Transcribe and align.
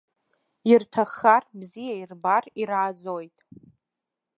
Ирҭаххар, 0.71 1.43
бзиа 1.59 1.95
ирбар, 2.01 2.43
ирааӡоит. 2.61 3.37